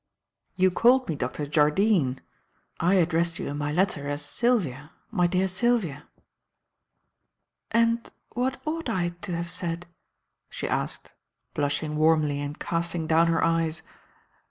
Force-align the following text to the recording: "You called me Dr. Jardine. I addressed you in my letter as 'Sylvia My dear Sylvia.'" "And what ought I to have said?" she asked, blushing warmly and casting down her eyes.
"You 0.55 0.71
called 0.71 1.07
me 1.07 1.13
Dr. 1.15 1.45
Jardine. 1.45 2.21
I 2.79 2.95
addressed 2.95 3.37
you 3.37 3.45
in 3.47 3.59
my 3.59 3.71
letter 3.71 4.07
as 4.07 4.23
'Sylvia 4.25 4.89
My 5.11 5.27
dear 5.27 5.47
Sylvia.'" 5.47 6.07
"And 7.69 8.09
what 8.31 8.59
ought 8.65 8.89
I 8.89 9.09
to 9.09 9.35
have 9.35 9.51
said?" 9.51 9.85
she 10.49 10.67
asked, 10.67 11.13
blushing 11.53 11.97
warmly 11.97 12.41
and 12.41 12.57
casting 12.59 13.05
down 13.05 13.27
her 13.27 13.43
eyes. 13.43 13.83